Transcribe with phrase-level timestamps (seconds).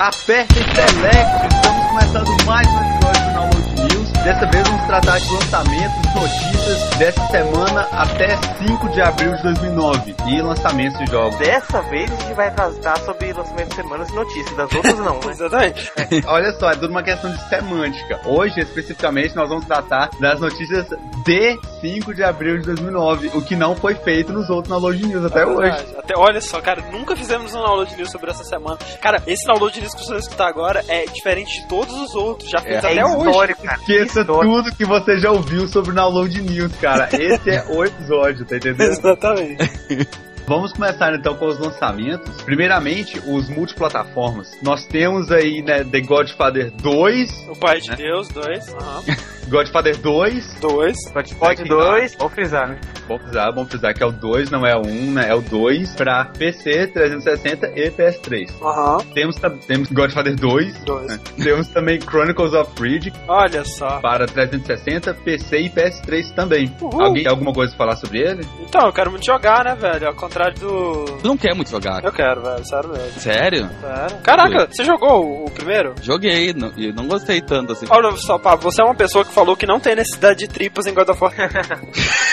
[0.00, 4.10] Apertem Select, estamos começando mais um episódio do Download News.
[4.24, 10.16] Dessa vez vamos tratar de lançamentos, notícias dessa semana até 5 de abril de 2009
[10.26, 11.38] e lançamentos de jogos.
[11.38, 15.20] Dessa vez a gente vai tratar sobre lançamento de semanas e notícias, das outras não,
[15.20, 15.32] né?
[15.32, 15.92] Exatamente.
[16.26, 18.20] Olha só, é tudo uma questão de semântica.
[18.24, 20.86] Hoje, especificamente, nós vamos tratar das notícias
[21.30, 25.24] de 5 de abril de 2009, o que não foi feito nos outros Download News
[25.24, 25.60] até hoje.
[25.60, 25.96] Verdade.
[25.96, 28.76] Até, olha só, cara, nunca fizemos um download news sobre essa semana.
[29.00, 32.50] Cara, esse download news que você vai escutar agora é diferente de todos os outros,
[32.50, 33.28] já feitos É até hoje.
[33.28, 33.78] histórico, cara.
[33.78, 34.54] Esqueça Histórico.
[34.56, 37.08] tudo que você já ouviu sobre o Download News, cara.
[37.12, 38.80] Esse é o episódio, tá entendendo?
[38.90, 40.08] Exatamente.
[40.46, 42.42] Vamos começar então com os lançamentos.
[42.42, 44.50] Primeiramente, os multiplataformas.
[44.62, 48.68] Nós temos aí, né, The Godfather 2, O Pai de Deus, dois.
[48.74, 49.02] Aham.
[49.48, 50.96] Godfather 2, Dois.
[51.12, 52.78] Pode 2, vou frisar, né?
[53.08, 55.28] Bom frisar, bom frisar que é o 2, não é o 1, né?
[55.30, 58.48] É o 2 pra PC, 360 e PS3.
[58.62, 58.98] Aham.
[59.12, 61.06] Temos, tam- temos Godfather 2, Dois.
[61.08, 61.18] né?
[61.42, 63.98] temos também Chronicles of Riddick Olha só.
[63.98, 66.72] para 360, PC e PS3 também.
[66.80, 67.02] Uhul.
[67.02, 68.46] Alguém tem alguma coisa pra falar sobre ele?
[68.60, 70.06] Então, eu quero muito jogar, né, velho?
[70.06, 71.04] Ao contrário do.
[71.20, 72.02] Tu não quer muito jogar.
[72.02, 73.20] Eu quero, velho, sério mesmo.
[73.20, 73.70] Sério?
[73.80, 74.16] Sério.
[74.22, 75.94] Caraca, você jogou o, primeiro?
[76.02, 77.86] Joguei não- e não gostei tanto assim.
[77.90, 80.86] Olha só, pá, você é uma pessoa que falou que não tem necessidade de tripas
[80.86, 81.32] em God of War.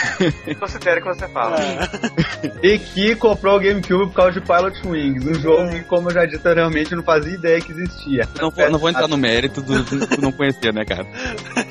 [0.59, 1.57] Considere o que você fala.
[1.61, 2.51] É.
[2.63, 6.13] E que comprou o GameCube por causa de Pilot Wings, um jogo que, como eu
[6.13, 8.27] já disse anteriormente, eu não fazia ideia que existia.
[8.39, 9.73] Não, vou- não vou entrar no mérito do,
[10.21, 11.05] não conhecer, né, cara?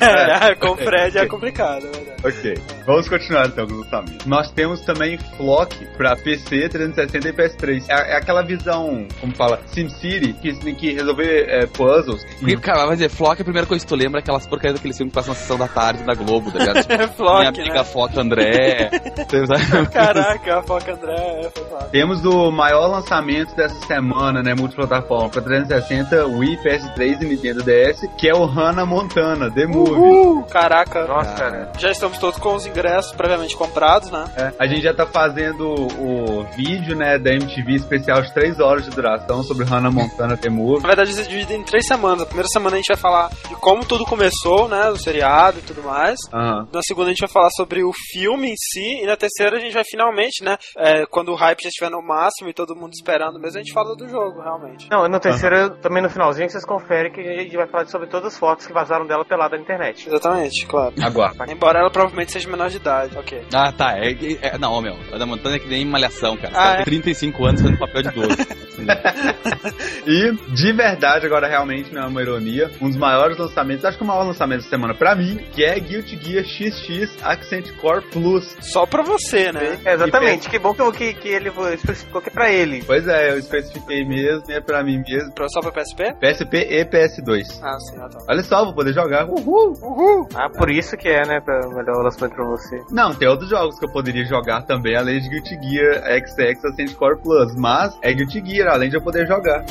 [0.00, 2.17] É, com o Fred é complicado, é verdade.
[2.24, 2.55] Ok,
[2.86, 4.27] vamos continuar então com os lançamentos.
[4.27, 7.84] Nós temos também Flock pra PC, 360 e PS3.
[7.89, 12.24] É, é aquela visão, como fala, SimCity, que tem que resolver é, puzzles.
[12.39, 14.97] Porque, cara, vai dizer, Flock, a primeira coisa que tu lembra é aquelas porcarias daqueles
[14.97, 16.77] filmes que passam na sessão da tarde da Globo, tá ligado?
[16.86, 17.85] Tipo, É Minha Flock, amiga né?
[17.85, 18.91] Foca André.
[19.92, 21.51] Caraca, a Foca André é.
[21.91, 28.07] Temos o maior lançamento dessa semana, né, multiplataforma, pra 360, Wii, PS3 e Nintendo DS,
[28.19, 29.95] que é o Hannah Montana, The Movie.
[29.95, 30.42] Uhul!
[30.45, 31.07] Caraca.
[31.07, 31.73] Nossa, cara.
[31.79, 34.24] Já estamos todos com os ingressos previamente comprados, né?
[34.36, 38.85] É, a gente já tá fazendo o vídeo, né, da MTV especial de 3 horas
[38.85, 40.83] de duração sobre Hannah Montana The Movie.
[40.83, 42.23] Na verdade, isso é dividido em três semanas.
[42.23, 44.91] A primeira semana a gente vai falar de como tudo começou, né?
[44.91, 46.18] Do seriado e tudo mais.
[46.33, 46.67] Aham.
[46.73, 49.03] Na segunda a gente vai falar sobre o filme em si.
[49.03, 50.57] E na terceira a gente vai finalmente, né?
[50.77, 53.73] é, quando o hype já estiver no máximo e todo mundo esperando mesmo, a gente
[53.73, 54.89] fala do jogo, realmente.
[54.91, 58.33] Não, no terceiro, também no finalzinho, vocês conferem que a gente vai falar sobre todas
[58.35, 60.09] as fotos que vazaram dela pelada na internet.
[60.09, 60.95] Exatamente, claro.
[61.03, 61.45] Aguarda.
[61.51, 63.17] Embora ela provavelmente seja menor de idade.
[63.17, 63.42] Ok.
[63.55, 63.98] Ah, tá.
[63.98, 64.97] É, é- é- não, meu.
[65.13, 66.53] A da Montana é que nem malhação, cara.
[66.57, 66.77] Ah, Ela é?
[66.77, 68.36] tem 35 anos fazendo papel de 12.
[70.07, 74.05] E, de verdade, agora realmente não é uma ironia, um dos maiores lançamentos, acho que
[74.05, 78.57] o maior lançamento da semana pra mim, que é Guilty Gear XX Accent Core Plus.
[78.61, 79.79] Só pra você, né?
[79.85, 82.83] É, exatamente, que bom que, que, que ele especificou que é pra ele.
[82.87, 85.33] Pois é, eu especifiquei mesmo, e é pra mim mesmo.
[85.33, 86.15] Pra- Só pra PSP?
[86.21, 87.61] PSP e PS2.
[87.63, 88.19] Ah, sim, ah, tá.
[88.29, 89.27] Olha só, vou poder jogar.
[89.29, 89.73] Uhul!
[89.83, 90.29] Uhul!
[90.35, 92.83] Ah, por isso que é, né, pra melhor lançamento pra você.
[92.91, 96.95] Não, tem outros jogos que eu poderia jogar também, além de Guilty Gear XX Accent
[96.95, 99.65] Core Plus, mas é Guilty Gear, além de eu poder jogar.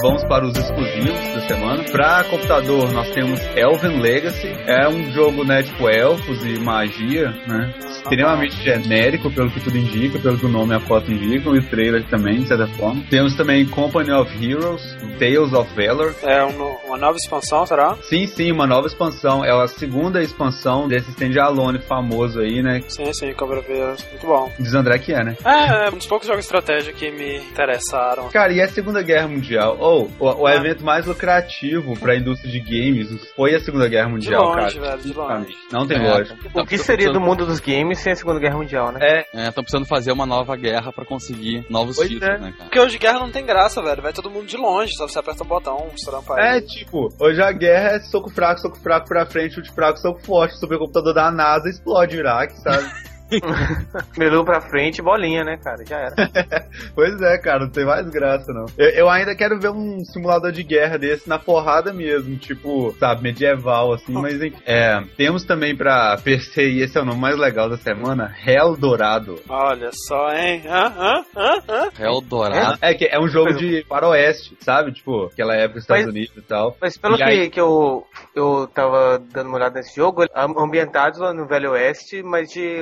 [0.00, 1.84] Vamos para os exclusivos da semana.
[1.90, 4.48] Para computador nós temos Elven Legacy.
[4.66, 7.74] É um jogo né, tipo elfos e magia, né?
[7.78, 11.58] Extremamente genérico, pelo que tudo indica, pelo que o nome e a foto indicam, e
[11.58, 13.02] o trailer também, de certa forma.
[13.10, 14.82] Temos também Company of Heroes,
[15.18, 16.14] Tales of Valor.
[16.22, 17.96] É um nova expansão, será?
[18.02, 19.44] Sim, sim, uma nova expansão.
[19.44, 22.82] É a segunda expansão desse standalone famoso aí, né?
[22.88, 23.96] Sim, sim, Cobra Veira.
[24.10, 24.52] Muito bom.
[24.58, 25.36] Diz André que é, né?
[25.44, 28.28] É, é um dos poucos jogos de estratégia que me interessaram.
[28.30, 29.76] Cara, e a Segunda Guerra Mundial?
[29.78, 30.54] Ou, o, o Ah.
[30.56, 34.96] evento mais lucrativo pra indústria de games foi a Segunda Guerra De Mundial, longe, cara.
[34.96, 35.56] velho, de longe.
[35.72, 36.36] Não tem É, lógica.
[36.54, 38.98] O que seria do mundo dos games sem a Segunda Guerra Mundial, né?
[39.02, 42.38] É, É, estão precisando fazer uma nova guerra pra conseguir novos Pois títulos, é.
[42.38, 42.64] né, cara?
[42.64, 44.02] Porque hoje de guerra não tem graça, velho.
[44.02, 46.58] Vai todo mundo de longe, só você aperta um botão, trampa aí.
[46.58, 50.20] é tipo, hoje a guerra é soco fraco, soco fraco pra frente, chute fraco, soco
[50.20, 50.58] forte.
[50.58, 52.86] Supercomputador da NASA explode o Iraque, sabe?
[54.16, 55.84] Melhor pra frente, bolinha, né, cara?
[55.86, 56.14] Já era.
[56.94, 58.66] pois é, cara, não tem mais graça, não.
[58.76, 63.22] Eu, eu ainda quero ver um simulador de guerra desse na porrada mesmo, tipo, sabe,
[63.22, 64.56] medieval, assim, mas enfim.
[64.66, 68.76] É, temos também pra PC, e esse é o nome mais legal da semana, Hell
[68.76, 69.40] Dourado.
[69.48, 70.62] Olha só, hein?
[70.66, 70.92] Hã?
[70.96, 71.24] Hã?
[71.36, 71.54] Hã?
[71.68, 71.88] Hã?
[71.98, 72.78] Hell Dourado.
[72.80, 74.92] É, que é um jogo de faroeste, sabe?
[74.92, 76.76] Tipo, aquela época dos Estados Mas- Unidos e tal.
[76.80, 81.32] Mas pelo E aí- que, que eu, eu tava dando uma olhada nesse jogo, ambientado
[81.34, 82.80] no Velho Oeste, mas de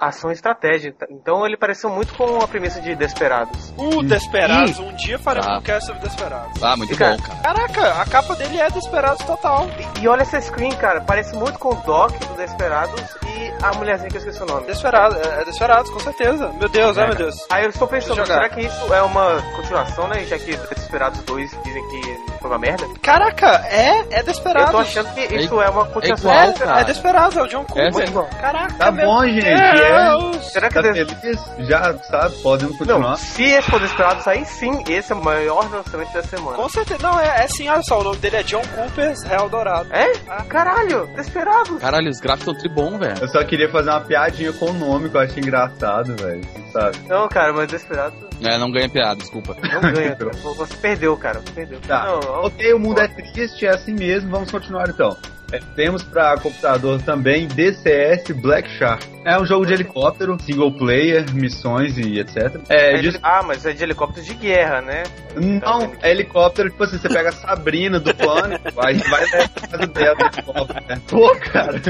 [0.00, 0.94] ação e estratégia.
[1.10, 3.72] Então ele pareceu muito com a premissa de Desperados.
[3.76, 5.58] O Desperados, um dia faremos ah.
[5.58, 6.62] um cast sobre Desperados.
[6.62, 7.40] Ah, muito bom, cara.
[7.42, 9.66] Caraca, a capa dele é Desperados total.
[9.96, 13.72] E, e olha essa screen, cara, parece muito com o Doc do Desperados e a
[13.74, 14.66] mulherzinha que eu esqueci o nome.
[14.66, 16.48] Desperados, é, é Desperados, com certeza.
[16.58, 17.00] Meu Deus, é.
[17.00, 17.36] ai meu Deus.
[17.50, 20.24] Aí eu estou pensando, será que isso é uma continuação, né?
[20.24, 22.86] Já que Desperados 2 dizem que foi uma merda?
[23.02, 24.70] Caraca, é, é Desperados.
[24.70, 26.32] Eu tô achando que isso é, é uma continuação.
[26.32, 27.86] É, igual, é, é Desperados, é o John Cooper.
[27.86, 29.46] É, Caraca, Tá bom, gente.
[29.78, 30.40] É.
[30.40, 31.40] Será que tá feliz?
[31.60, 33.10] Já, sabe, podemos continuar.
[33.10, 36.56] Não, se esse for Desperados, aí sim, esse é o maior lançamento da semana.
[36.56, 37.02] Com certeza.
[37.02, 39.92] Não, é, é sim, olha só, o nome dele é John Cooper's Real Dourado.
[39.92, 40.12] É?
[40.28, 40.44] Ah.
[40.44, 41.80] Caralho, Desperados.
[41.80, 43.18] Caralho, os gráficos são tribom, velho.
[43.20, 46.42] Eu só queria fazer uma piadinha com o nome que eu achei engraçado, velho.
[46.72, 46.98] Sabe?
[47.08, 48.18] Não, cara, mas Desperados.
[48.42, 49.56] É, não ganha piada, desculpa.
[49.62, 51.40] Não ganha, você perdeu, cara.
[51.40, 51.80] Você perdeu.
[51.80, 52.04] Tá.
[52.04, 55.16] Não, ok, o mundo é triste, é assim mesmo, vamos continuar então.
[55.52, 59.06] É, temos para computador também DCS Black Shark.
[59.24, 62.60] É um jogo de helicóptero, single player, missões e etc.
[62.68, 63.18] É, é de...
[63.22, 65.02] Ah, mas é de helicóptero de guerra, né?
[65.34, 69.86] Não, é helicóptero, tipo assim, você pega a Sabrina do plano, aí vai na casa
[69.88, 70.86] dela do helicóptero.
[70.88, 71.00] Né?
[71.08, 71.80] Pô, cara.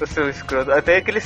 [0.00, 0.72] o seu escroto.
[0.72, 1.20] Até aquele.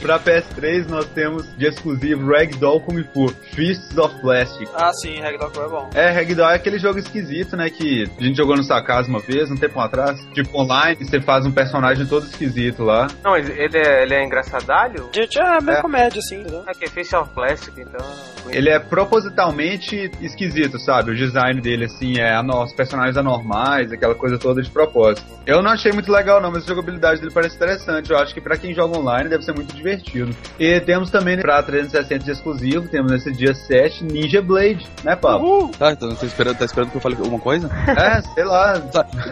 [0.00, 4.68] Pra PS3 nós temos de exclusivo Ragdoll Kung Fu, Fists of Plastic.
[4.74, 5.90] Ah, sim, Ragdoll é bom.
[5.94, 9.50] É, Ragdoll é aquele jogo esquisito, né, que a gente jogou no casa uma vez,
[9.50, 10.20] um tempo atrás.
[10.34, 13.08] Tipo, online online, você faz um personagem todo esquisito lá.
[13.24, 15.08] Não, ele é, ele é engraçadalho?
[15.12, 15.82] Gente, é meio é.
[15.82, 16.64] comédia, assim, entendeu?
[16.66, 18.04] É que é facial plastic, então...
[18.48, 21.10] Ele é propositalmente esquisito, sabe?
[21.10, 25.26] O design dele, assim, é os personagens anormais, aquela coisa toda de propósito.
[25.44, 28.10] Eu não achei muito legal, não, mas a jogabilidade dele parece interessante.
[28.10, 30.34] Eu acho que para quem joga online deve ser muito divertido.
[30.60, 35.46] E temos também pra 360 de exclusivo, temos nesse dia 7 Ninja Blade, né, Pablo?
[35.46, 35.68] Uhul.
[35.70, 37.68] Tá, então tá esperando, tá esperando que eu fale alguma coisa?
[37.88, 38.80] é, sei lá.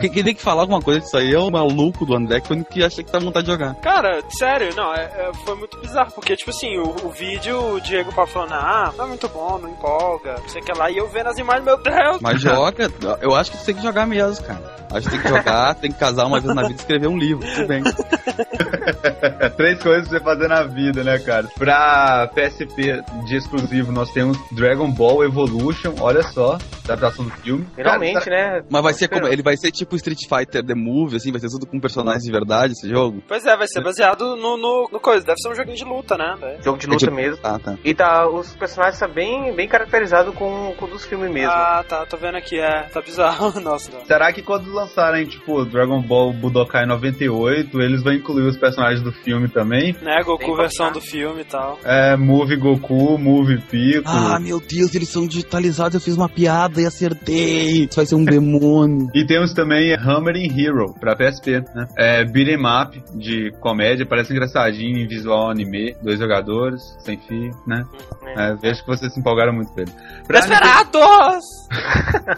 [0.00, 2.84] Quem tem que falar alguma coisa disso aí é o maluco do André que que
[2.84, 3.74] acha que tá vontade de jogar.
[3.76, 7.80] Cara, sério, não, é, é, foi muito bizarro, porque, tipo assim, o, o vídeo, o
[7.80, 10.90] Diego Pá falando, ah, não é muito bom, não empolga, não sei o que lá,
[10.90, 12.18] e eu vendo as imagens, meu Deus.
[12.20, 12.90] Mas joga,
[13.20, 14.84] eu acho que você tem que jogar mesmo, cara.
[14.94, 17.18] Acho que tem que jogar, tem que casar uma vez na vida e escrever um
[17.18, 17.82] livro, tudo bem.
[19.56, 21.48] Três coisas pra você fazer na vida, né, cara?
[21.58, 27.66] Pra PSP de exclusivo, nós temos Dragon Ball Evolution, olha só, adaptação do filme.
[27.74, 28.56] Finalmente, cara, tá...
[28.58, 28.64] né?
[28.70, 29.26] Mas vai ser como?
[29.26, 32.30] Ele vai ser tipo Street Fighter The Movie, assim, vai ser tudo com personagens de
[32.30, 33.22] verdade esse jogo?
[33.26, 36.16] Pois é, vai ser baseado no, no, no coisa, deve ser um joguinho de luta,
[36.16, 36.58] né?
[36.62, 37.14] Jogo de luta é tipo...
[37.14, 37.38] mesmo.
[37.42, 37.76] Ah, tá.
[37.84, 41.50] E tá, os personagens estão tá bem, bem caracterizados com, com dos filmes mesmo.
[41.50, 43.90] Ah, tá, tô vendo aqui, é, tá bizarro, nossa.
[43.90, 44.04] Não.
[44.04, 49.12] Será que quando lançarem, tipo, Dragon Ball Budokai 98, eles vão incluir os personagens do
[49.12, 49.94] filme também?
[50.02, 51.78] Né, Goku versão do filme e tal.
[51.84, 54.04] É, Movie Goku, Movie Pico.
[54.06, 57.84] Ah, meu Deus, eles são digitalizados, eu fiz uma piada e acertei.
[57.84, 59.08] Isso vai ser um demônio.
[59.14, 61.86] E temos também Hammering Hero, pra PSP, né?
[61.96, 67.84] É beat'em up de comédia, parece engraçadinho em visual anime, dois jogadores, sem fio, né?
[68.36, 69.92] É, é vejo que vocês se empolgaram muito com ele.
[70.26, 71.44] Pra Desperados!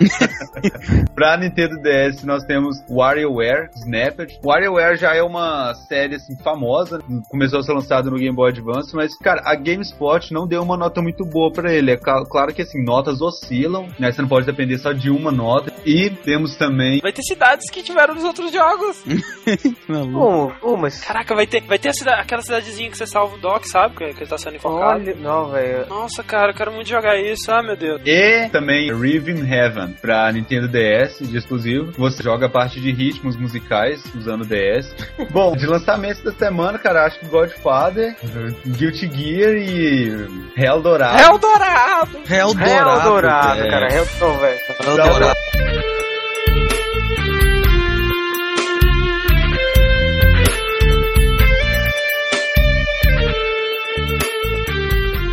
[0.01, 1.05] Nintendo...
[1.15, 4.27] pra Nintendo DS nós temos WarioWare Snapper.
[4.45, 8.95] WarioWare já é uma série assim, famosa, começou a ser lançado no Game Boy Advance,
[8.95, 11.93] mas, cara, a GameSpot não deu uma nota muito boa para ele.
[11.93, 14.11] É claro que, assim, notas oscilam, né?
[14.11, 15.73] Você não pode depender só de uma nota.
[15.85, 17.01] E temos também...
[17.01, 18.66] Vai ter cidades que tiveram nos outros jogos.
[20.15, 21.05] Oh, oh, mas...
[21.05, 23.97] Caraca, vai ter, vai ter cidade, aquela cidadezinha que você salva o Doc, sabe?
[23.97, 25.01] Que, que ele tá sendo enfocado.
[25.01, 25.87] Olha, não, velho.
[25.89, 27.51] Nossa, cara, eu quero muito jogar isso.
[27.51, 28.01] Ah, meu Deus.
[28.05, 31.93] E também Riven Heaven, pra Nintendo DS, de exclusivo.
[31.93, 34.95] Você joga a parte de ritmos musicais usando o DS.
[35.31, 38.17] Bom, de lançamentos da semana, cara, acho que Godfather,
[38.67, 40.11] Guilty Gear e
[40.57, 41.19] Hell Dourado.
[41.19, 42.19] Hell Dourado!
[42.29, 43.93] Hell Dourado, Hell Dourado cara.
[43.93, 44.61] Hell, oh, velho.
[44.81, 45.96] Hell Dourado.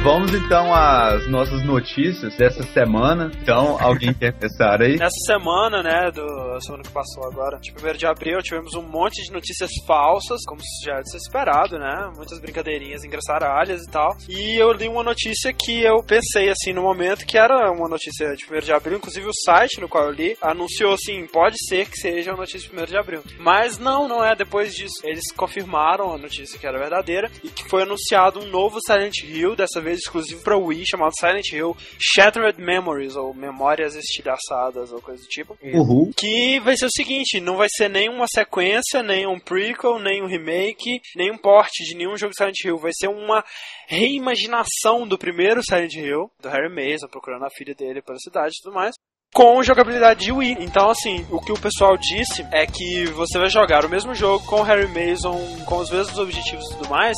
[0.04, 3.32] Vamos então às nossas notícias dessa semana.
[3.42, 4.98] Então, alguém quer começar aí?
[4.98, 9.24] Nessa semana, né, do semana que passou agora, de 1 de abril, tivemos um monte
[9.24, 12.12] de notícias falsas, como já ser esperado, né?
[12.18, 14.10] Muitas brincadeirinhas engraçaralhas e tal.
[14.28, 18.36] E eu li uma notícia que eu pensei assim no momento que era uma notícia
[18.36, 21.88] de 1 de abril, inclusive o site no qual eu li anunciou assim, pode ser
[21.88, 23.22] que seja uma notícia de 1 de abril.
[23.40, 24.36] Mas não, não é.
[24.36, 28.80] Depois disso, eles confirmaram a notícia que era verdadeira e que foi anunciado um novo
[28.86, 34.92] Silent Hill, dessa vez exclusivo para Wii, chamado Silent Hill Shattered Memories, ou Memórias Estilhaçadas,
[34.92, 35.58] ou coisa do tipo.
[35.62, 36.12] Uhum.
[36.16, 40.28] Que vai ser o seguinte: não vai ser nenhuma sequência, nem um prequel, nem um
[40.28, 42.78] remake, nem um port de nenhum jogo de Silent Hill.
[42.78, 43.44] Vai ser uma
[43.88, 48.64] reimaginação do primeiro Silent Hill, do Harry Mason, procurando a filha dele pela cidade e
[48.64, 48.96] tudo mais.
[49.34, 50.58] Com jogabilidade de Wii.
[50.60, 54.46] Então, assim, o que o pessoal disse é que você vai jogar o mesmo jogo
[54.46, 57.18] com Harry Mason, com os mesmos objetivos e tudo mais,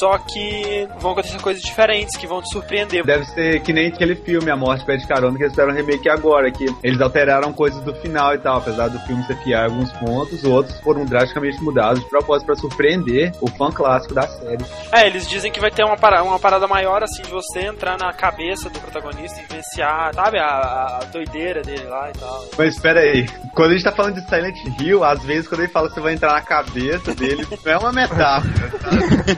[0.00, 3.04] só que vão acontecer coisas diferentes que vão te surpreender.
[3.04, 6.08] Deve ser que nem aquele filme A Morte Pede Carona que eles fizeram um remake
[6.08, 9.92] agora, que eles alteraram coisas do final e tal, apesar do filme ser fiar alguns
[9.92, 14.64] pontos, outros foram drasticamente mudados de propósito para surpreender o fã clássico da série.
[14.90, 17.96] É, eles dizem que vai ter uma parada, uma parada maior assim de você entrar
[17.98, 22.44] na cabeça do protagonista e vivenciar, sabe, a, a doideira dele lá e tal.
[22.56, 25.72] Mas espera aí, quando a gente tá falando de Silent Hill, às vezes quando ele
[25.72, 28.72] fala que você vai entrar na cabeça dele, não é uma metáfora,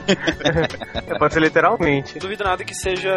[1.07, 2.13] É, Pode ser literalmente.
[2.15, 3.11] Não duvido nada que seja,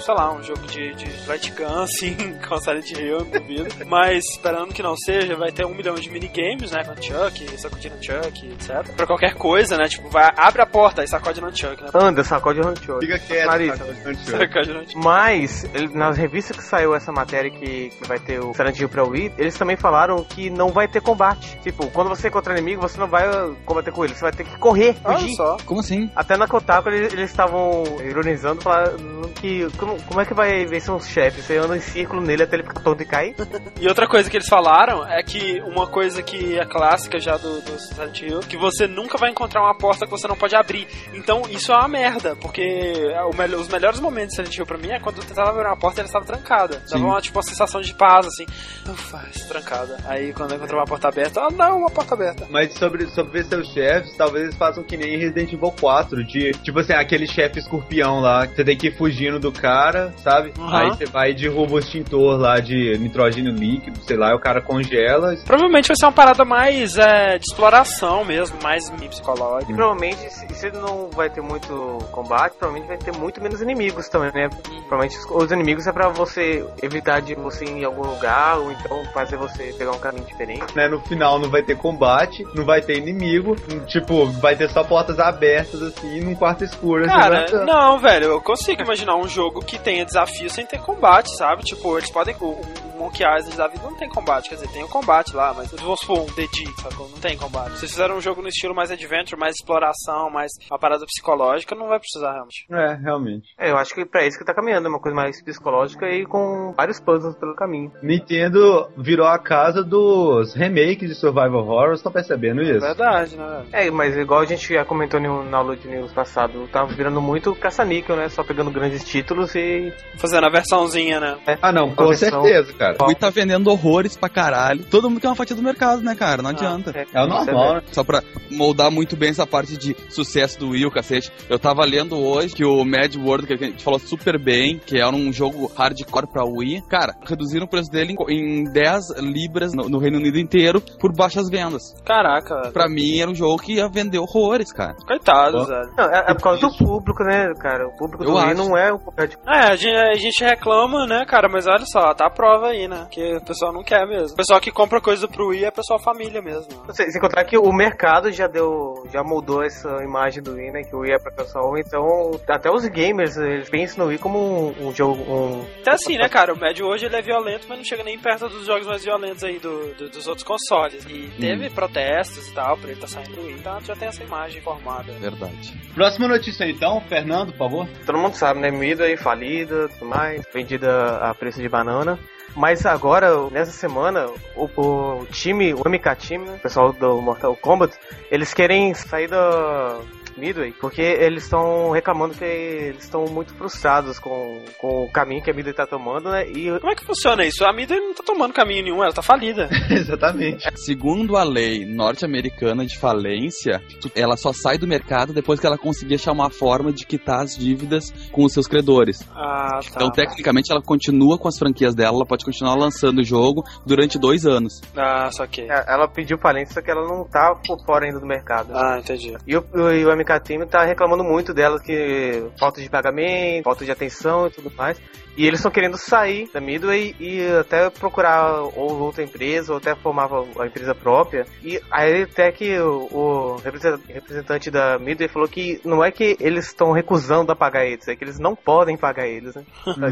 [0.00, 2.14] sei lá, um jogo de, de Light Gun, assim,
[2.46, 3.68] com Silent Hill, não duvido.
[3.86, 7.96] Mas, esperando que não seja, vai ter um milhão de minigames, né, com Chuck, sacudindo
[8.02, 8.94] Chuck, etc.
[8.96, 11.90] Pra qualquer coisa, né, tipo, vai, abre a porta e sacode no Chuck, né.
[11.94, 12.98] Anda, sacode o Hunter.
[13.00, 13.72] Fica quieto, Nariz.
[13.74, 14.96] te- Sacode no Chuck.
[14.98, 18.88] Mas, ele- nas revistas que saiu essa matéria que, que vai ter o Silent Hill
[18.88, 21.58] pra Wii, eles também falaram que não vai ter combate.
[21.62, 24.44] Tipo, quando você encontrar inimigo, você não vai uh, combater com ele, você vai ter
[24.44, 25.34] que correr, Olha fugir.
[25.36, 25.56] só.
[25.64, 26.10] Como assim?
[26.14, 31.00] Até na Kotaku eles estavam ironizando, falando que como, como é que vai vencer um
[31.00, 31.40] chefe?
[31.42, 33.34] Você anda em círculo nele até ele ficar tonto e cair?
[33.80, 37.60] E outra coisa que eles falaram é que uma coisa que é clássica já do,
[37.60, 40.86] do Silent Hill, que você nunca vai encontrar uma porta que você não pode abrir.
[41.14, 42.92] Então isso é uma merda, porque
[43.32, 45.66] o melhor- os melhores momentos de Silent Hill pra mim é quando eu tentava abrir
[45.66, 46.76] uma porta e ela estava trancada.
[46.76, 47.04] Dava Sim.
[47.04, 48.46] uma, tipo, uma sensação de paz, assim.
[48.88, 49.96] Ufa, está trancada.
[50.06, 52.46] Aí quando eu encontrava uma porta aberta, ah não, uma porta aberta.
[52.50, 56.52] Mas sobre, sobre ver seus chefes, talvez eles façam que nem Resident Evil 4, de
[56.62, 60.52] tipo assim, aquele chefe escorpião lá, que você tem que ir fugindo do cara, sabe?
[60.58, 60.68] Uhum.
[60.68, 64.40] Aí você vai e derruba o extintor lá de nitrogênio líquido, sei lá, e o
[64.40, 65.36] cara congela.
[65.44, 69.72] Provavelmente vai ser uma parada mais é, de exploração mesmo, mais psicológica.
[69.72, 74.08] E provavelmente, se, se não vai ter muito combate, provavelmente vai ter muito menos inimigos
[74.08, 74.48] também, né?
[74.88, 78.72] Provavelmente os, os inimigos é pra você evitar de você ir em algum lugar, ou
[78.72, 80.74] então fazer você pegar um caminho diferente.
[80.74, 84.82] Né, no final não vai ter combate, não vai ter inimigo, tipo, vai ter só
[84.84, 87.04] portas abertas assim, num quarto escuro.
[87.04, 91.36] assim, Cara, não, velho, eu consigo imaginar um jogo que tenha desafio sem ter combate,
[91.36, 91.62] sabe?
[91.62, 92.34] Tipo, eles podem.
[92.40, 92.60] O
[92.96, 96.00] Monkey Island da vida não tem combate, quer dizer, tem o combate lá, mas vamos
[96.00, 97.08] supor um DD, sacou?
[97.08, 97.72] Não tem combate.
[97.72, 101.74] Se vocês fizeram um jogo no estilo mais adventure, mais exploração, mais uma parada psicológica,
[101.74, 102.66] não vai precisar realmente.
[102.70, 103.48] É, realmente.
[103.58, 106.24] É, eu acho que pra isso que tá caminhando, é uma coisa mais psicológica e
[106.26, 107.92] com vários puzzles pelo caminho.
[108.02, 112.80] Nintendo virou a casa dos remakes de Survival Horror, tá percebendo É isso?
[112.80, 113.66] verdade, né?
[113.72, 117.54] É, mas igual a gente já comentou na aula de news passado, tá virando muito
[117.54, 118.28] caça-níquel, né?
[118.28, 119.92] Só pegando grandes títulos e.
[120.16, 121.38] Fazendo a versãozinha, né?
[121.60, 122.85] Ah, não, com certeza, cara.
[123.00, 124.84] O Wii tá vendendo horrores pra caralho.
[124.84, 126.42] Todo mundo quer uma fatia do mercado, né, cara?
[126.42, 126.92] Não adianta.
[127.12, 127.82] É o normal, né?
[127.92, 131.30] Só pra moldar muito bem essa parte de sucesso do Wii, o cacete.
[131.48, 134.98] Eu tava lendo hoje que o Mad World, que a gente falou super bem, que
[134.98, 139.72] era um jogo hardcore pra Wii, cara, reduziram o preço dele em- em 10 libras
[139.74, 141.82] no, no Reino Unido inteiro por baixas vendas.
[142.04, 142.72] Caraca, velho.
[142.72, 144.94] Pra mim era um jogo que ia vender horrores, cara.
[145.06, 145.90] Coitado, velho.
[145.96, 147.86] Não, é, é por causa do público, né, cara?
[147.88, 148.54] O público Eu do Wii acho.
[148.56, 152.12] não é o é, É, a gente, a gente reclama, né, cara, mas olha só,
[152.14, 153.06] tá a prova aí, né?
[153.10, 154.34] Que o pessoal não quer mesmo.
[154.34, 156.68] O pessoal que compra coisa pro Wii é pessoal família mesmo.
[156.92, 160.82] Sem, sem contar que o mercado já deu, já mudou essa imagem do Wii, né?
[160.82, 164.38] Que o Wii é pra pessoal, então até os gamers eles pensam no Wii como
[164.38, 166.52] um, um jogo, um, Até assim, né, cara?
[166.52, 169.42] O Mad hoje ele é violento, mas não chega nem perto dos jogos mais violentos
[169.44, 171.04] aí do, do- dos outros consoles.
[171.08, 174.22] E teve protestos e tal, pra ele tá saindo do Wii, então já tem essa
[174.22, 175.12] imagem formada.
[175.12, 175.72] Verdade.
[175.94, 177.88] Próxima notícia então, Fernando, por favor.
[178.04, 178.70] todo mundo sabe, né?
[178.70, 182.18] Midway falida, tudo mais, vendida a preço de banana.
[182.56, 187.94] Mas agora, nessa semana, o, o time, o MK Team, o pessoal do Mortal Kombat,
[188.30, 190.00] eles querem sair da
[190.36, 195.50] Midway, porque eles estão reclamando que eles estão muito frustrados com, com o caminho que
[195.50, 196.48] a Midway tá tomando, né?
[196.48, 197.64] E Como é que funciona isso?
[197.64, 199.68] A Midway não tá tomando caminho nenhum, ela tá falida.
[199.90, 200.64] Exatamente.
[200.76, 203.82] Segundo a lei norte-americana de falência,
[204.14, 207.56] ela só sai do mercado depois que ela conseguir achar uma forma de quitar as
[207.56, 209.20] dívidas com os seus credores.
[209.34, 209.90] Ah, tá.
[209.96, 214.18] Então, tecnicamente, ela continua com as franquias dela, ela pode continuar lançando o jogo durante
[214.18, 214.80] dois anos.
[214.96, 215.68] Ah, saquei.
[215.68, 218.72] ela pediu falência, só que ela não tá por fora ainda do mercado.
[218.74, 219.36] Ah, entendi.
[219.46, 223.84] E o, e o MK Team tá reclamando muito dela, que falta de pagamento, falta
[223.84, 225.00] de atenção e tudo mais.
[225.36, 229.94] E eles estão querendo sair da Midway e até procurar ou outra empresa, ou até
[229.94, 231.44] formar a empresa própria.
[231.62, 236.38] E aí até que o, o representa- representante da Midway falou que não é que
[236.40, 239.62] eles estão recusando a pagar eles, é que eles não podem pagar eles, né?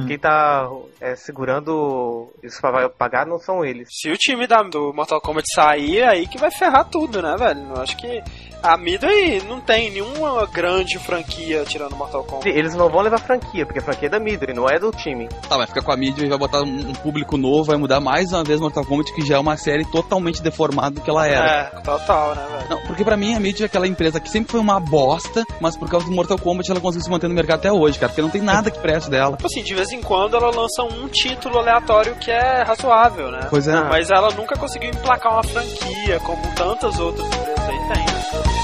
[0.07, 0.69] Quem tá
[1.01, 3.89] é, segurando isso pra pagar não são eles.
[3.91, 7.35] Se o time da, do Mortal Kombat sair, é aí que vai ferrar tudo, né,
[7.39, 7.61] velho?
[7.75, 8.23] Eu acho que
[8.63, 12.49] a Midway não tem nenhum nenhuma grande franquia tirando Mortal Kombat.
[12.49, 15.29] Eles não vão levar franquia, porque a franquia é da Midway, não é do time.
[15.49, 18.33] Tá, vai ficar com a mídia e vai botar um, público novo, vai mudar mais
[18.33, 21.47] uma vez Mortal Kombat, que já é uma série totalmente deformada do que ela era.
[21.47, 22.71] É, total, né, velho?
[22.71, 25.77] Não, porque pra mim a mídia é aquela empresa que sempre foi uma bosta, mas
[25.77, 28.23] por causa do Mortal Kombat ela conseguiu se manter no mercado até hoje, cara, porque
[28.23, 29.37] não tem nada que preste dela.
[29.37, 33.47] Tipo assim, de vez em quando ela lança um título aleatório que é razoável, né?
[33.51, 33.81] Pois é.
[33.85, 38.64] Mas ela nunca conseguiu emplacar uma franquia, como tantas outras empresas aí têm.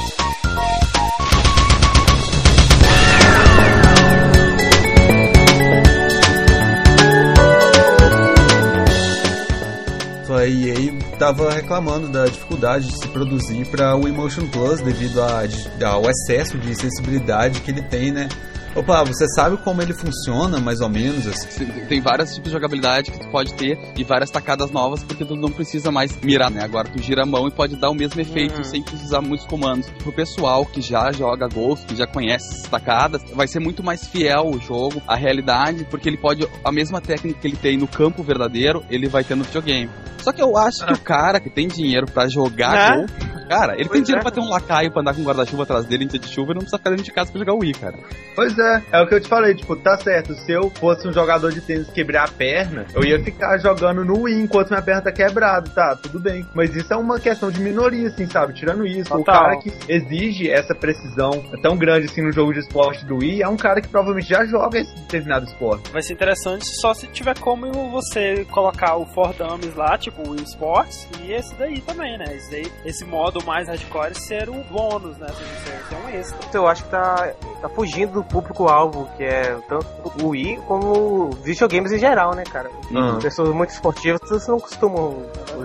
[10.41, 16.09] A EA tava reclamando da dificuldade de se produzir para o Emotion Plus devido ao
[16.09, 18.27] excesso de sensibilidade que ele tem, né?
[18.75, 21.27] Opa, você sabe como ele funciona, mais ou menos?
[21.27, 21.67] assim?
[21.89, 25.35] Tem- vários tipos de jogabilidade que tu pode ter e várias tacadas novas, porque tu
[25.35, 26.63] não precisa mais mirar, né?
[26.63, 28.65] Agora tu gira a mão e pode dar o mesmo efeito Uhum.
[28.65, 29.91] sem precisar muitos comandos.
[30.03, 34.07] Pro pessoal que já joga Ghost, que já conhece essas tacadas, vai ser muito mais
[34.07, 37.89] fiel o jogo à realidade, porque ele pode, a mesma técnica que ele tem no
[37.89, 39.91] campo verdadeiro, ele vai ter no videogame.
[40.23, 42.97] Só que eu acho que o cara que tem dinheiro pra jogar Né?
[43.07, 44.23] Ghost, cara, ele tem Pois dinheiro é.
[44.23, 46.53] pra ter um lacaio pra andar com um guarda-chuva atrás dele em dia de chuva
[46.53, 47.99] e não precisa ficar dentro de casa pra jogar Wii, cara.
[48.37, 51.13] Pois é, é o que eu te falei, tipo, tá certo, se eu fosse um
[51.13, 55.03] jogador de tênis quebrar a perna, eu ia ficar jogando no Wii enquanto minha perna
[55.03, 56.47] tá quebrada, tá, tudo bem.
[56.55, 58.53] Mas isso é uma questão de minoria, assim, sabe?
[58.55, 59.43] Tirando isso, o Total.
[59.43, 61.31] cara que exige essa precisão
[61.61, 64.45] tão grande assim no jogo de esporte do Wii é um cara que provavelmente já
[64.47, 65.91] joga esse determinado esporte.
[65.91, 70.37] Vai ser interessante só se tiver como você colocar o For Dummies lá, tipo o
[70.37, 72.37] Sports, e esse daí também, né?
[72.37, 75.29] Esse, daí, esse modo mais hardcore ser o bônus, né?
[75.29, 76.39] Ser, ser um extra.
[76.53, 79.87] Eu acho que tá, tá fugindo do público-alvo, que é tanto
[80.23, 82.71] o Wii como videogames em geral, né, cara?
[82.91, 83.19] Uhum.
[83.19, 85.23] Pessoas muito esportivas não costumam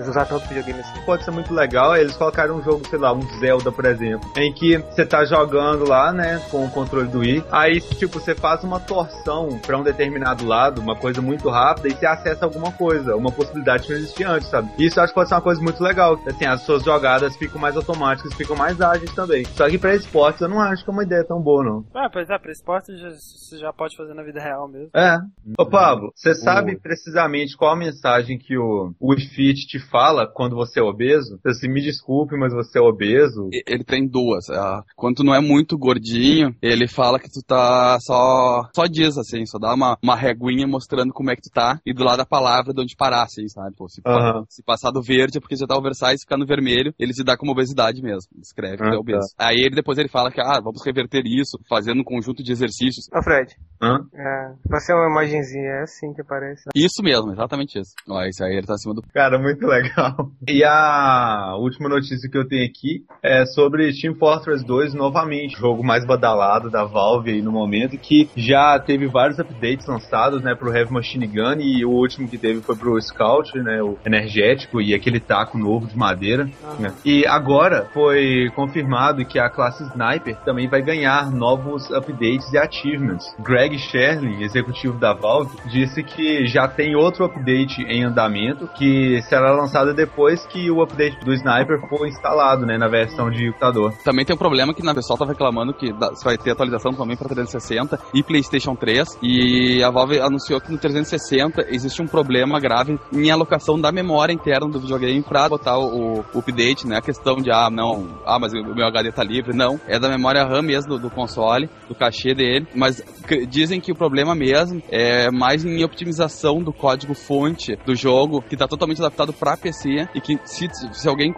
[0.10, 1.02] usar tanto videogame assim.
[1.06, 1.96] pode ser muito legal.
[1.96, 5.88] Eles colocaram um jogo, sei lá, um Zelda, por exemplo, em que você tá jogando
[5.88, 7.44] lá, né, com o controle do Wii.
[7.52, 11.92] Aí, tipo, você faz uma torção pra um determinado lado, uma coisa muito rápida, e
[11.92, 14.70] você acessa alguma coisa, uma possibilidade que não existia antes, sabe?
[14.78, 16.20] Isso eu acho que pode ser uma coisa muito legal.
[16.28, 19.46] Assim, as suas jogadas ficam mais automáticas, ficam mais ágeis também.
[19.56, 19.96] Só que pra
[20.36, 21.86] esportes eu não acho que é uma ideia tão boa, não.
[21.94, 24.90] Ah, pois é, pra esporte já- você já pode fazer na vida real mesmo.
[24.94, 25.18] É.
[25.58, 30.56] Ô Pablo, você sabe precisamente qual a mensagem que o, o Fit te fala quando
[30.56, 31.40] você é obeso?
[31.46, 33.50] Assim, me desculpe, mas você é obeso.
[33.68, 34.50] Ele tem duas.
[34.50, 38.68] ah, Quando tu não é muito gordinho, ele fala que tu tá só.
[38.76, 41.94] Só diz assim, só dá uma, uma reguinha mostrando como é que tu tá e
[41.94, 43.76] do lado da palavra de onde parar, assim, sabe?
[43.76, 44.46] Pô, se, Aham.
[44.50, 47.24] se passar do verde é porque já tá oversize, se ficar no vermelho, ele se
[47.24, 48.30] dá como obesidade mesmo.
[48.42, 49.28] Escreve que Ah, tu é obeso.
[49.38, 53.08] Aí ele depois ele fala que, ah, vamos reverter isso, fazendo um conjunto de exercícios.
[53.14, 54.00] Ô Fred, Hã?
[54.14, 56.64] é, vai ser uma imagenzinha, é assim que aparece.
[56.76, 57.92] Isso mesmo, exatamente isso.
[58.10, 59.02] Ó, isso aí ele tá acima do.
[59.14, 60.32] Cara, muito legal.
[60.48, 65.84] E a última notícia que eu tenho aqui é sobre Team Fortress 2 novamente, jogo
[65.84, 70.74] mais badalado da Valve aí no momento, que já teve vários updates lançados, né, pro
[70.76, 74.94] Heavy Machine Gun e o último que teve foi pro Scout, né, o energético e
[74.94, 76.46] aquele taco novo de madeira,
[76.80, 76.94] né.
[77.04, 83.36] E agora foi confirmado que a classe Sniper também vai ganhar novos updates e achievements.
[83.40, 89.52] Greg Sherley, executivo da Valve, disse que já tem outro update em andamento, que será
[89.52, 93.94] lançado depois que o update do Sniper for instalado, né, na versão de computador.
[94.04, 97.30] Também tem um problema que na pessoal tava reclamando que vai ter atualização também para
[97.30, 99.20] 360 e PlayStation 3.
[99.22, 104.34] E a Valve anunciou que no 360 existe um problema grave em alocação da memória
[104.34, 106.98] interna do videogame para botar o, o update, né?
[106.98, 109.56] A questão de, ah, não, ah, mas o meu HD tá livre.
[109.56, 112.68] Não, é da memória RAM mesmo do, do console, do cachê dele.
[112.74, 113.02] Mas
[113.50, 118.68] dizem que o problema mesmo é mais em optimização do código-fonte do jogo, que tá
[118.68, 121.34] totalmente adaptado para PC e que se, se alguém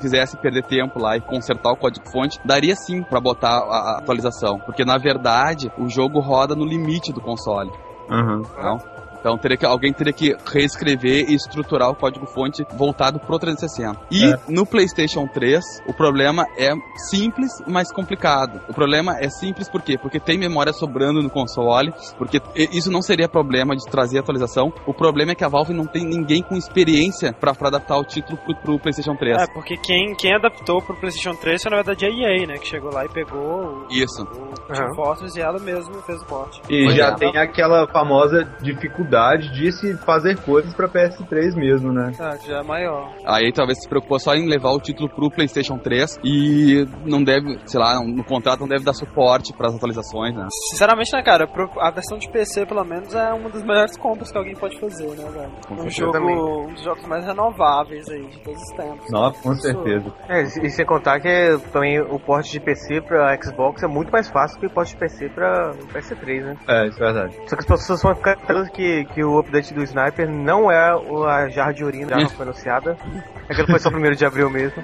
[0.00, 4.58] quisesse perder tempo lá e consertar o código-fonte, daria sim para botar a, a atualização,
[4.60, 7.70] porque na verdade o jogo roda no limite do console.
[8.10, 8.42] Uhum.
[8.58, 8.78] Então,
[9.22, 14.00] então teria que, alguém teria que reescrever e estruturar o código-fonte voltado pro 360.
[14.10, 14.36] E É.
[14.48, 16.70] no PlayStation 3, o problema é
[17.08, 18.60] simples, mas complicado.
[18.68, 19.96] O problema é simples por quê?
[19.96, 24.72] Porque tem memória sobrando no console, porque isso não seria problema de trazer atualização.
[24.86, 28.04] O problema é que a Valve não tem ninguém com experiência pra pra adaptar o
[28.04, 29.42] título pro, pro PlayStation 3.
[29.42, 32.58] É, porque quem, quem adaptou pro PlayStation 3 foi na verdade a EA, né?
[32.58, 34.22] Que chegou lá e pegou o, Isso.
[34.24, 36.60] o Team Fortress e ela mesmo fez o porte.
[36.68, 37.14] E Pois já é.
[37.14, 42.12] tem aquela famosa dificuldade possibilidade de se fazer coisas pra PS3 mesmo, né?
[42.18, 43.12] Ah, já é maior.
[43.26, 47.58] Aí talvez se preocupou só em levar o título pro PlayStation 3 e não deve,
[47.66, 50.46] sei lá, no contrato não deve dar suporte para as atualizações, né?
[50.70, 51.48] Sinceramente, né, cara,
[51.80, 55.08] a versão de PC, pelo menos, é uma das melhores compras que alguém pode fazer,
[55.08, 55.82] né, velho?
[55.82, 59.10] Um jogo, um dos jogos mais renováveis aí de todos os tempos.
[59.10, 60.12] Nossa, com certeza.
[60.28, 64.28] É, e sem contar que também o porte de PC pra Xbox é muito mais
[64.28, 66.56] fácil que o porte de PC pra PS3, né?
[66.68, 67.36] É, isso é verdade.
[67.46, 68.36] Só que as pessoas vão ficar
[68.72, 70.92] que, que o update do Sniper não é
[71.28, 72.96] a jarra de urina, já foi anunciada.
[73.48, 74.82] Aquilo foi só o primeiro de abril mesmo.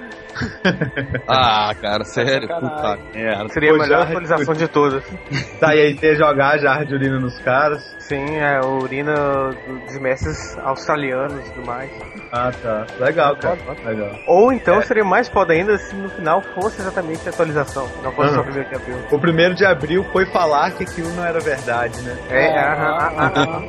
[1.27, 2.47] ah, cara, sério?
[2.47, 3.49] Puta merda.
[3.49, 5.03] Seria a melhor atualização de todas.
[5.59, 7.95] Tá, e aí ter jogar a jarra de urina nos caras.
[7.99, 9.13] Sim, é a urina
[9.85, 11.91] dos mestres australianos e tudo mais.
[12.31, 12.85] Ah, tá.
[12.99, 13.57] Legal, cara.
[13.85, 14.11] Legal.
[14.27, 14.81] Ou então é.
[14.81, 18.35] seria mais foda ainda se no final fosse exatamente a atualização, não fosse uhum.
[18.35, 18.97] só o primeiro de abril.
[19.11, 22.17] O primeiro de abril foi falar que aquilo não era verdade, né?
[22.29, 23.63] É, aham.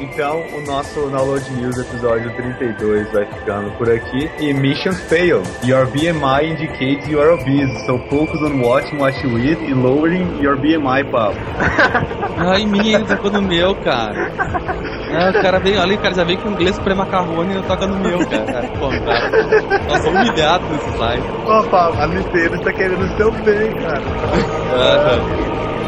[0.00, 4.28] Então, o nosso Download News episódio 32 vai ficando por aqui.
[4.40, 5.42] E Mission Fail.
[5.62, 10.42] Your BMI indicates you are obese, so focus on watching what you eat e lowering
[10.42, 11.38] your BMI, Pablo.
[12.38, 14.32] Ai, minha, ele tocou no meu, cara.
[15.12, 17.98] É, o cara veio ali, o cara já veio com inglês pré-macarrone e toca no
[18.00, 18.68] meu, cara.
[18.80, 19.30] Pô, cara.
[19.88, 21.22] Nós somos humilhados nesse slide.
[21.70, 24.00] Pablo, a Nintendo está querendo o seu bem, cara.
[24.00, 25.81] Uhum.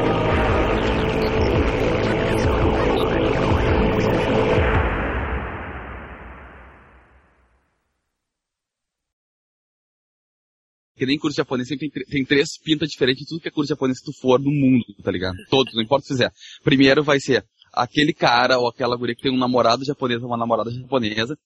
[11.04, 13.68] Que nem curso japonês sempre tem, tem três pintas diferentes de tudo que é curso
[13.68, 15.36] japonês que tu for no mundo, tá ligado?
[15.50, 16.32] Todos, não importa o que fizer.
[16.62, 20.36] Primeiro vai ser aquele cara ou aquela guria que tem um namorado japonês ou uma
[20.36, 21.36] namorada japonesa,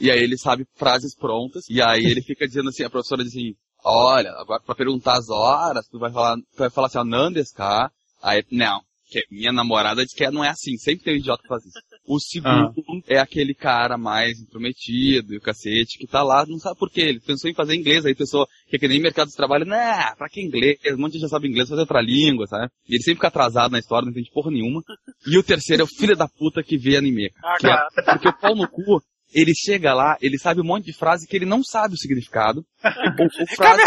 [0.00, 3.32] e aí ele sabe frases prontas, e aí ele fica dizendo assim, a professora diz
[3.32, 3.54] assim,
[3.84, 7.50] olha, agora pra perguntar as horas, tu vai falar, tu vai falar assim, ó, Nandes,
[7.50, 7.90] cá?
[8.22, 11.48] Aí, não, que minha namorada diz que não é assim, sempre tem um idiota que
[11.48, 11.78] faz isso.
[12.08, 13.02] O segundo ah.
[13.06, 17.02] é aquele cara mais intrometido e o cacete que tá lá, não sabe por quê.
[17.02, 20.14] Ele pensou em fazer inglês, aí pensou que é que nem mercado de trabalho, né,
[20.16, 20.78] pra que inglês?
[20.94, 22.70] Um monte de gente já sabe inglês, fazer outra língua, sabe?
[22.88, 24.82] E ele sempre fica atrasado na história, não entende porra nenhuma.
[25.26, 27.30] E o terceiro é o filho da puta que vê anime.
[27.44, 29.02] Ah, que é, porque o pau no cu,
[29.34, 32.64] ele chega lá, ele sabe um monte de frase que ele não sabe o significado.
[33.18, 33.82] ou, ou frase...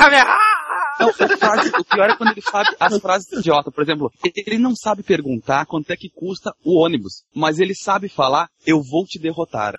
[1.01, 3.71] Não, frase, o pior é quando ele sabe as frases idiota.
[3.71, 8.07] Por exemplo, ele não sabe perguntar quanto é que custa o ônibus, mas ele sabe
[8.07, 9.75] falar, eu vou te derrotar.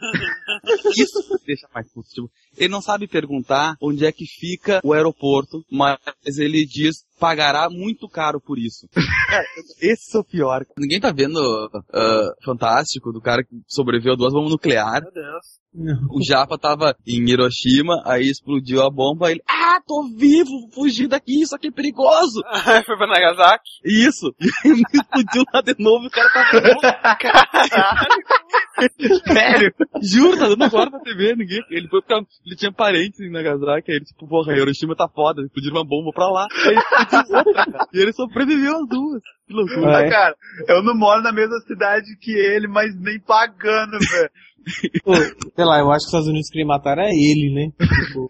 [0.96, 2.08] Isso deixa mais puto.
[2.08, 5.98] Tipo, ele não sabe perguntar onde é que fica o aeroporto, mas
[6.38, 8.88] ele diz pagará muito caro por isso.
[9.80, 10.66] esse é o pior.
[10.76, 15.08] Ninguém tá vendo uh, Fantástico do cara que sobreviveu a duas bombas nucleares.
[15.14, 15.62] Meu Deus.
[16.10, 21.08] O Japa tava em Hiroshima, aí explodiu a bomba, ele, ah, tô vivo, vou fugir
[21.08, 22.42] daqui, isso aqui é perigoso.
[22.84, 23.70] Foi pra Nagasaki?
[23.84, 24.34] Isso.
[24.64, 28.06] E ele explodiu lá de novo, o cara tá Caralho.
[29.26, 29.74] Sério?
[30.02, 31.62] Juro, tá dando agora na TV, ninguém.
[31.70, 32.14] Ele foi porque
[32.46, 36.10] ele tinha parentes em Nagasaki, aí ele, tipo, porra, Hiroshima tá foda, explodiram uma bomba
[36.12, 36.46] pra lá.
[36.66, 37.86] Aí outra, cara.
[37.92, 39.22] E ele sobreviveu as duas.
[39.46, 39.98] Que loucura.
[39.98, 40.36] Ah, cara,
[40.68, 44.30] eu não moro na mesma cidade que ele, mas nem pagando, velho.
[45.04, 47.72] Pô, sei lá, eu acho que os Estados Unidos queriam matar é ele, né?
[48.06, 48.28] Tipo,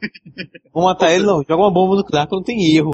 [0.73, 1.43] vamos matar ele, não.
[1.43, 2.91] Joga uma bomba nuclear que não tem erro.